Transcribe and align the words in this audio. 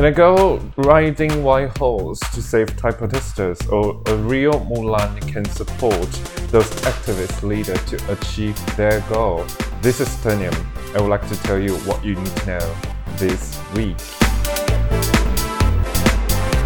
Can 0.00 0.06
a 0.06 0.12
girl 0.12 0.56
riding 0.78 1.44
white 1.44 1.76
horse 1.76 2.18
to 2.32 2.40
save 2.40 2.74
Thai 2.74 2.92
protesters 2.92 3.60
or 3.66 4.02
a 4.06 4.16
real 4.16 4.54
Mulan 4.60 5.20
can 5.30 5.44
support 5.44 6.10
those 6.48 6.70
activist 6.86 7.42
leaders 7.42 7.84
to 7.84 8.10
achieve 8.10 8.56
their 8.78 9.02
goal? 9.10 9.44
This 9.82 10.00
is 10.00 10.08
Tenium. 10.24 10.56
I 10.96 11.02
would 11.02 11.10
like 11.10 11.28
to 11.28 11.36
tell 11.42 11.58
you 11.58 11.76
what 11.80 12.02
you 12.02 12.14
need 12.14 12.34
to 12.34 12.46
know 12.46 12.76
this 13.16 13.60
week. 13.74 14.00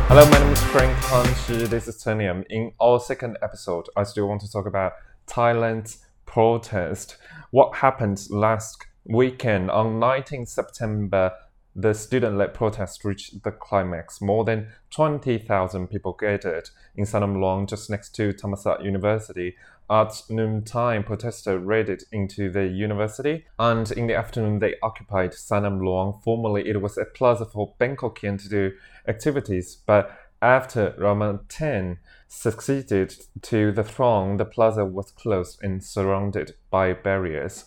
Hello, 0.07 0.30
my 0.30 0.39
name 0.39 0.53
is 0.53 0.62
Frank 0.66 0.96
Han 0.96 1.69
This 1.69 1.89
is 1.89 1.96
Tenium. 1.96 2.45
In 2.51 2.71
our 2.80 3.01
second 3.01 3.37
episode, 3.43 3.87
I 3.96 4.05
still 4.05 4.29
want 4.29 4.43
to 4.43 4.48
talk 4.48 4.66
about 4.66 4.93
Thailand's 5.27 6.07
protest. 6.24 7.16
What 7.51 7.74
happened 7.74 8.29
last 8.30 8.87
weekend 9.07 9.73
on 9.73 9.98
19 9.98 10.46
September 10.46 11.32
the 11.77 11.92
student 11.92 12.37
led 12.37 12.55
protest 12.55 13.05
reached 13.05 13.42
the 13.42 13.51
climax. 13.51 14.20
More 14.20 14.45
than 14.45 14.69
20,000 14.91 15.88
people 15.88 16.16
gathered 16.19 16.70
in 16.95 17.05
Sanam 17.05 17.41
Luang, 17.41 17.66
just 17.66 17.91
next 17.91 18.15
to 18.16 18.32
Thammasat 18.32 18.84
University. 18.84 19.56
At 19.91 20.23
noontime, 20.30 21.05
protesters 21.05 21.62
raided 21.62 22.05
into 22.10 22.51
the 22.51 22.66
university, 22.66 23.45
and 23.59 23.91
in 23.91 24.06
the 24.06 24.15
afternoon, 24.15 24.60
they 24.60 24.77
occupied 24.82 25.32
Sanam 25.32 25.82
Luang. 25.84 26.20
Formerly, 26.24 26.68
it 26.68 26.80
was 26.80 26.96
a 26.96 27.05
plaza 27.05 27.45
for 27.45 27.74
Bangkokian 27.79 28.41
to 28.43 28.48
do 28.48 28.73
activities, 29.06 29.77
but 29.87 30.10
after 30.41 30.95
Rama 30.98 31.41
X 31.59 31.98
succeeded 32.29 33.15
to 33.43 33.73
the 33.73 33.84
throng, 33.84 34.37
the 34.37 34.45
plaza 34.45 34.84
was 34.84 35.10
closed 35.10 35.59
and 35.62 35.82
surrounded 35.82 36.54
by 36.71 36.93
barriers. 36.93 37.65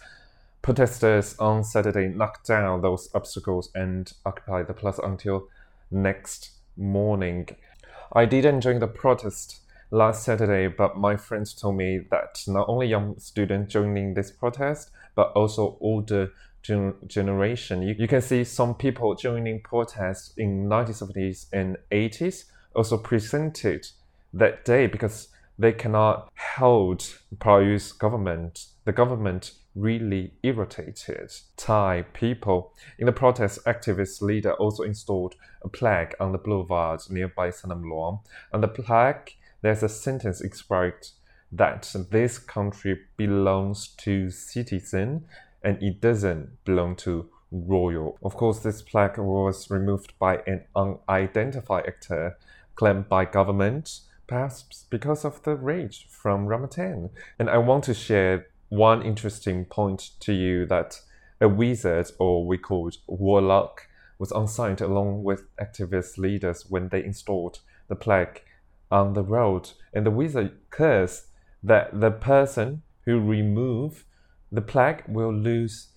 Protesters 0.68 1.34
on 1.40 1.64
Saturday 1.64 2.10
knocked 2.10 2.46
down 2.46 2.82
those 2.82 3.10
obstacles 3.16 3.70
and 3.74 4.12
occupied 4.26 4.68
the 4.68 4.74
plaza 4.74 5.02
until 5.02 5.48
next 5.92 6.50
morning. 6.76 7.48
I 8.12 8.26
didn't 8.26 8.60
join 8.60 8.80
the 8.80 8.88
protest 8.88 9.62
last 9.92 10.26
Saturday, 10.26 10.68
but 10.68 10.98
my 10.98 11.16
friends 11.16 11.54
told 11.54 11.78
me 11.78 12.00
that 12.12 12.44
not 12.48 12.68
only 12.68 12.88
young 12.88 13.18
students 13.18 13.72
joining 13.72 14.14
this 14.14 14.30
protest, 14.30 14.92
but 15.16 15.32
also 15.38 15.78
older 15.80 16.34
gen- 16.62 16.96
generation. 17.08 17.82
You, 17.82 17.96
you 17.98 18.08
can 18.10 18.22
see 18.22 18.44
some 18.44 18.76
people 18.76 19.16
joining 19.16 19.62
protests 19.62 20.34
in 20.36 20.68
1970s 20.68 21.46
and 21.54 21.78
80s 21.94 22.44
also 22.76 22.98
presented 22.98 23.88
that 24.34 24.66
day 24.66 24.88
because 24.88 25.30
they 25.58 25.72
cannot 25.72 26.30
hold 26.58 27.20
Prayut's 27.40 27.94
government. 27.94 28.66
The 28.84 28.92
government 28.92 29.54
really 29.78 30.34
irritated 30.44 31.32
Thai 31.56 32.06
people. 32.14 32.74
In 32.98 33.06
the 33.06 33.12
protest, 33.12 33.64
activist 33.66 34.22
leader 34.22 34.54
also 34.54 34.84
installed 34.84 35.36
a 35.62 35.70
plaque 35.70 36.16
on 36.20 36.32
the 36.32 36.38
boulevard 36.38 37.02
nearby 37.10 37.50
Sanam 37.50 37.84
Luang. 37.84 38.20
On 38.54 38.62
the 38.62 38.68
plaque, 38.68 39.36
there's 39.62 39.84
a 39.84 39.90
sentence 39.90 40.42
expressed 40.42 41.14
that 41.52 41.94
this 42.12 42.40
country 42.40 43.00
belongs 43.16 43.90
to 43.98 44.30
citizen 44.30 45.26
and 45.64 45.82
it 45.82 46.02
doesn't 46.02 46.64
belong 46.66 46.96
to 46.96 47.30
royal. 47.52 48.18
Of 48.24 48.36
course, 48.36 48.60
this 48.60 48.82
plaque 48.82 49.18
was 49.18 49.70
removed 49.70 50.14
by 50.20 50.42
an 50.48 50.66
unidentified 50.76 51.86
actor 51.88 52.38
claimed 52.76 53.10
by 53.10 53.26
government, 53.26 54.02
perhaps 54.28 54.86
because 54.90 55.24
of 55.26 55.42
the 55.44 55.56
rage 55.56 56.08
from 56.10 56.46
Rama 56.46 56.70
X. 56.78 57.10
And 57.40 57.50
I 57.50 57.58
want 57.58 57.86
to 57.86 57.94
share 57.94 58.48
one 58.70 59.02
interesting 59.02 59.66
point 59.66 60.12
to 60.22 60.34
you 60.34 60.66
that 60.66 61.02
a 61.40 61.48
wizard, 61.48 62.12
or 62.18 62.46
we 62.46 62.58
called 62.58 62.98
warlock, 63.08 63.88
was 64.20 64.32
on 64.32 64.48
site 64.48 64.82
along 64.82 65.24
with 65.24 65.44
activist 65.58 66.18
leaders 66.18 66.66
when 66.70 66.90
they 66.90 67.04
installed 67.04 67.60
the 67.88 67.96
plaque 67.96 68.44
on 68.90 69.14
the 69.14 69.24
road. 69.24 69.72
And 69.94 70.06
the 70.06 70.12
wizard 70.12 70.58
cursed 70.70 71.28
that 71.64 72.00
the 72.00 72.12
person 72.12 72.82
who 73.06 73.20
remove 73.20 74.06
the 74.52 74.62
plaque 74.62 75.08
will 75.08 75.34
lose 75.34 75.90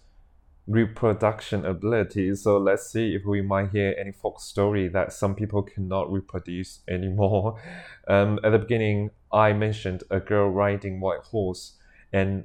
reproduction 0.67 1.65
ability. 1.65 2.35
So 2.37 2.59
let's 2.59 2.91
see 2.91 3.15
if 3.15 3.25
we 3.25 3.43
might 3.43 3.71
hear 3.71 3.95
any 3.99 4.13
folk 4.13 4.41
story 4.41 4.89
that 4.89 5.13
some 5.13 5.35
people 5.35 5.63
cannot 5.63 6.13
reproduce 6.13 6.81
anymore. 6.89 7.61
Um, 8.09 8.41
at 8.43 8.51
the 8.51 8.59
beginning, 8.59 9.11
I 9.33 9.53
mentioned 9.53 10.03
a 10.11 10.19
girl 10.19 10.49
riding 10.49 11.01
white 11.01 11.21
horse, 11.21 11.77
and 12.13 12.43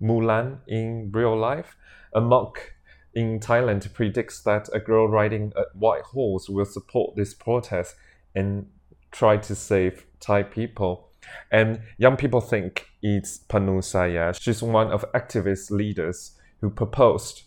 Mulan 0.00 0.58
in 0.66 1.10
real 1.12 1.36
life. 1.36 1.76
A 2.12 2.20
monk 2.20 2.74
in 3.14 3.40
Thailand 3.40 3.92
predicts 3.92 4.40
that 4.42 4.68
a 4.72 4.80
girl 4.80 5.08
riding 5.08 5.52
a 5.56 5.62
white 5.76 6.02
horse 6.02 6.48
will 6.48 6.64
support 6.64 7.16
this 7.16 7.34
protest 7.34 7.96
and 8.34 8.66
try 9.10 9.36
to 9.36 9.54
save 9.54 10.06
Thai 10.20 10.44
people. 10.44 11.08
And 11.50 11.80
young 11.98 12.16
people 12.16 12.40
think 12.40 12.86
it's 13.02 13.38
Panusaya. 13.38 14.40
She's 14.40 14.62
one 14.62 14.90
of 14.90 15.04
activist 15.12 15.70
leaders 15.70 16.32
who 16.60 16.70
proposed 16.70 17.42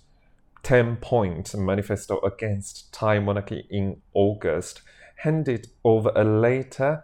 10 0.63 0.97
point 0.97 1.53
manifesto 1.55 2.19
against 2.21 2.93
Thai 2.93 3.19
monarchy 3.19 3.67
in 3.69 4.01
August, 4.13 4.81
handed 5.17 5.67
over 5.83 6.11
a 6.15 6.23
letter 6.23 7.03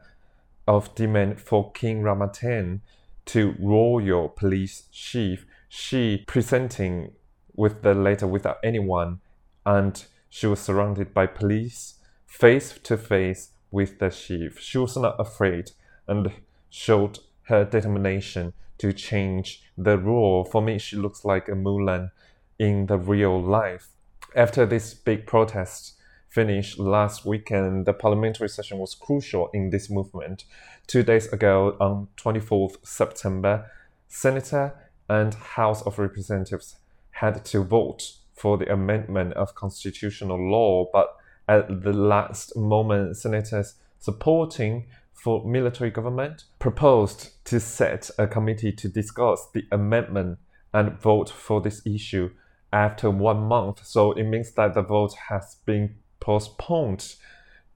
of 0.68 0.94
demand 0.96 1.42
for 1.42 1.72
King 1.72 2.02
Rama 2.02 2.31
X 2.42 2.80
to 3.29 3.56
royal 3.59 4.28
police 4.28 4.85
chief, 4.91 5.45
she 5.67 6.23
presenting 6.25 7.12
with 7.56 7.84
the 7.84 7.94
letter 7.94 8.25
without 8.25 8.57
anyone, 8.63 9.19
and 9.67 10.06
she 10.29 10.47
was 10.47 10.59
surrounded 10.59 11.13
by 11.13 11.28
police 11.28 11.95
face 12.25 12.79
to 12.81 12.97
face 12.97 13.50
with 13.69 14.00
the 14.00 14.09
chief. 14.09 14.59
She 14.59 14.79
was 14.79 14.97
not 14.97 15.16
afraid 15.19 15.72
and 16.07 16.31
showed 16.72 17.19
her 17.44 17.66
determination 17.66 18.53
to 18.79 18.94
change 18.94 19.62
the 19.78 20.00
rule. 20.00 20.44
For 20.44 20.62
me, 20.62 20.79
she 20.79 20.95
looks 20.95 21.23
like 21.23 21.47
a 21.50 21.51
Mulan 21.51 22.09
in 22.57 22.88
the 22.88 22.97
real 22.97 23.39
life. 23.39 23.89
After 24.35 24.66
this 24.66 24.95
big 24.95 25.28
protest, 25.28 25.94
finished 26.29 26.79
last 26.79 27.25
weekend, 27.25 27.85
the 27.85 27.94
parliamentary 27.94 28.50
session 28.50 28.78
was 28.78 28.95
crucial 28.95 29.50
in 29.53 29.72
this 29.72 29.90
movement. 29.90 30.45
Two 30.88 31.03
days 31.03 31.28
ago, 31.34 31.75
on 31.79 32.07
24th 32.17 32.78
September, 32.84 33.69
Senator 34.07 34.73
and 35.09 35.34
House 35.34 35.81
of 35.81 36.00
Representatives 36.00 36.75
had 37.12 37.44
to 37.45 37.63
vote 37.63 38.13
for 38.34 38.57
the 38.57 38.72
amendment 38.72 39.34
of 39.34 39.56
constitutional 39.56 40.38
law, 40.38 40.88
but 40.94 41.16
at 41.47 41.81
the 41.84 41.94
last 41.94 42.56
moment, 42.56 43.18
senators 43.18 43.75
supporting 44.00 44.85
for 45.13 45.45
military 45.45 45.89
government 45.89 46.45
proposed 46.59 47.44
to 47.44 47.59
set 47.59 48.09
a 48.18 48.28
committee 48.28 48.72
to 48.72 48.88
discuss 48.88 49.47
the 49.53 49.66
amendment 49.72 50.38
and 50.73 51.01
vote 51.01 51.29
for 51.29 51.59
this 51.59 51.85
issue 51.85 52.29
after 52.72 53.09
one 53.09 53.39
month. 53.39 53.85
So 53.85 54.13
it 54.13 54.23
means 54.23 54.51
that 54.51 54.75
the 54.75 54.81
vote 54.81 55.13
has 55.29 55.57
been 55.66 55.95
postponed 56.19 57.16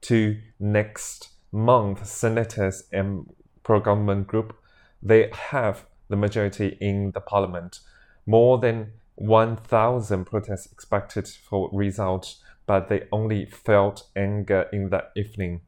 to 0.02 0.38
next 0.58 1.30
month. 1.52 2.06
Senators 2.06 2.84
and 2.92 3.32
pro-government 3.62 4.26
group 4.26 4.56
they 5.04 5.30
have 5.50 5.84
the 6.08 6.16
majority 6.16 6.78
in 6.80 7.12
the 7.12 7.20
parliament. 7.20 7.80
More 8.26 8.58
than 8.58 8.92
1,000 9.16 10.24
protests 10.24 10.72
expected 10.72 11.28
for 11.28 11.68
results, 11.72 12.42
but 12.66 12.88
they 12.88 13.02
only 13.12 13.44
felt 13.44 14.08
anger 14.16 14.66
in 14.72 14.88
that 14.88 15.12
evening. 15.14 15.60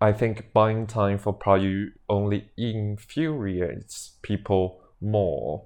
I 0.00 0.12
think 0.12 0.52
buying 0.52 0.86
time 0.86 1.18
for 1.18 1.32
Prayut 1.32 1.92
only 2.08 2.50
infuriates 2.56 4.18
people 4.20 4.82
more. 5.00 5.64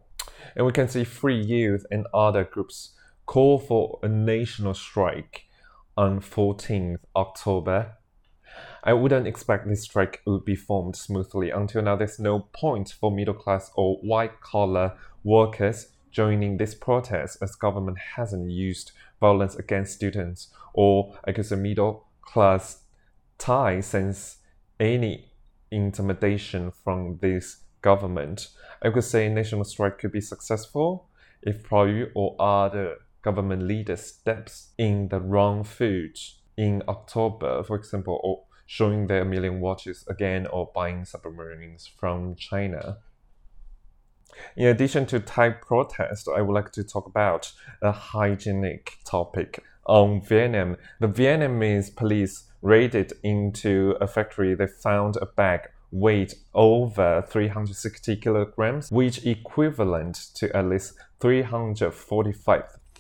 And 0.54 0.64
we 0.64 0.72
can 0.72 0.88
see 0.88 1.04
Free 1.04 1.40
Youth 1.40 1.84
and 1.90 2.06
other 2.14 2.44
groups 2.44 2.92
call 3.24 3.58
for 3.58 3.98
a 4.02 4.08
national 4.08 4.74
strike 4.74 5.45
on 5.96 6.20
14th 6.20 6.98
October. 7.14 7.96
I 8.84 8.92
wouldn't 8.92 9.26
expect 9.26 9.68
this 9.68 9.82
strike 9.82 10.20
would 10.26 10.44
be 10.44 10.54
formed 10.54 10.96
smoothly. 10.96 11.50
Until 11.50 11.82
now, 11.82 11.96
there's 11.96 12.18
no 12.18 12.40
point 12.52 12.94
for 12.98 13.10
middle 13.10 13.34
class 13.34 13.70
or 13.74 13.96
white 13.96 14.40
collar 14.40 14.96
workers 15.24 15.88
joining 16.10 16.56
this 16.56 16.74
protest 16.74 17.38
as 17.42 17.56
government 17.56 17.98
hasn't 18.16 18.50
used 18.50 18.92
violence 19.20 19.56
against 19.56 19.94
students 19.94 20.48
or 20.72 21.18
against 21.24 21.50
the 21.50 21.56
middle 21.56 22.06
class 22.22 22.82
Thai 23.38 23.80
since 23.80 24.38
any 24.80 25.32
intimidation 25.70 26.70
from 26.70 27.18
this 27.20 27.58
government. 27.82 28.48
I 28.82 28.90
could 28.90 29.04
say 29.04 29.28
national 29.28 29.64
strike 29.64 29.98
could 29.98 30.12
be 30.12 30.20
successful 30.20 31.08
if 31.42 31.62
Prayut 31.62 32.12
or 32.14 32.36
other 32.40 32.96
government 33.26 33.62
leaders 33.62 34.02
steps 34.02 34.68
in 34.78 35.08
the 35.08 35.20
wrong 35.20 35.64
foot 35.64 36.16
in 36.56 36.80
October, 36.86 37.64
for 37.64 37.74
example, 37.74 38.20
or 38.22 38.44
showing 38.66 39.08
their 39.08 39.24
million 39.24 39.60
watches 39.60 40.04
again 40.08 40.46
or 40.46 40.70
buying 40.72 41.04
submarines 41.04 41.90
from 41.98 42.36
China. 42.36 42.98
In 44.56 44.68
addition 44.68 45.06
to 45.06 45.18
Thai 45.18 45.50
protest, 45.50 46.28
I 46.28 46.40
would 46.40 46.54
like 46.54 46.70
to 46.72 46.84
talk 46.84 47.06
about 47.06 47.52
a 47.82 47.90
hygienic 47.90 48.98
topic 49.04 49.64
on 49.86 50.20
Vietnam. 50.20 50.76
The 51.00 51.08
Vietnamese 51.08 51.96
police 51.96 52.44
raided 52.62 53.12
into 53.24 53.96
a 54.00 54.06
factory, 54.06 54.54
they 54.54 54.68
found 54.68 55.16
a 55.16 55.26
bag 55.26 55.62
weighed 55.90 56.34
over 56.54 57.24
360 57.28 58.16
kilograms, 58.16 58.92
which 58.92 59.26
equivalent 59.26 60.16
to 60.34 60.54
at 60.56 60.66
least 60.66 60.94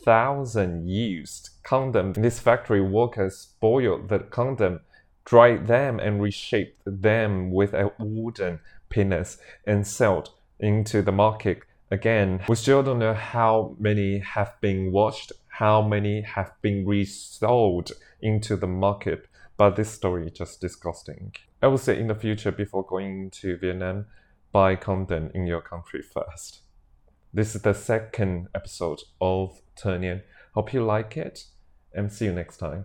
345,000 0.06 0.88
used 0.88 1.50
condoms. 1.64 2.14
This 2.14 2.38
factory 2.38 2.80
workers 2.80 3.48
boiled 3.60 4.08
the 4.08 4.20
condom, 4.20 4.80
dried 5.24 5.66
them, 5.66 5.98
and 5.98 6.22
reshaped 6.22 6.80
them 6.86 7.50
with 7.50 7.74
a 7.74 7.90
wooden 7.98 8.60
penis 8.88 9.38
and 9.66 9.84
sold 9.84 10.30
into 10.60 11.02
the 11.02 11.10
market 11.10 11.58
again. 11.90 12.40
We 12.48 12.54
still 12.54 12.84
don't 12.84 13.00
know 13.00 13.14
how 13.14 13.74
many 13.80 14.20
have 14.20 14.54
been 14.60 14.92
washed, 14.92 15.32
how 15.48 15.82
many 15.82 16.22
have 16.22 16.52
been 16.62 16.86
resold 16.86 17.90
into 18.22 18.54
the 18.54 18.68
market 18.68 19.26
but 19.56 19.76
this 19.76 19.90
story 19.90 20.26
is 20.26 20.32
just 20.32 20.60
disgusting. 20.60 21.32
I 21.62 21.68
would 21.68 21.80
say 21.80 21.98
in 21.98 22.08
the 22.08 22.14
future, 22.14 22.52
before 22.52 22.84
going 22.84 23.30
to 23.40 23.56
Vietnam, 23.56 24.06
buy 24.52 24.76
condom 24.76 25.30
in 25.34 25.46
your 25.46 25.62
country 25.62 26.02
first. 26.02 26.60
This 27.32 27.54
is 27.54 27.62
the 27.62 27.72
second 27.72 28.48
episode 28.54 29.00
of 29.20 29.60
Turnian. 29.76 30.22
Hope 30.54 30.72
you 30.72 30.84
like 30.84 31.16
it 31.16 31.44
and 31.92 32.12
see 32.12 32.26
you 32.26 32.32
next 32.32 32.56
time. 32.58 32.84